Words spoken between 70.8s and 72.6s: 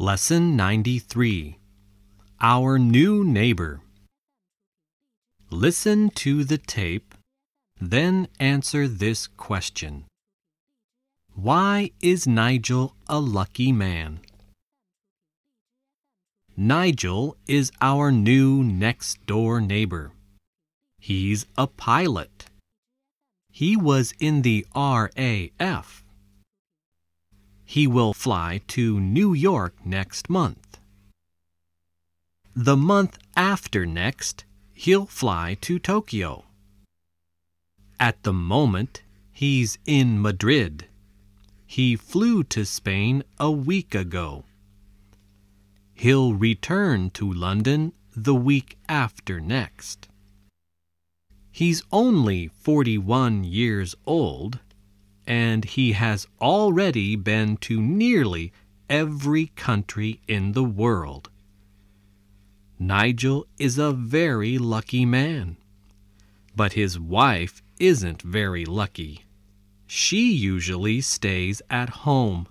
stays at home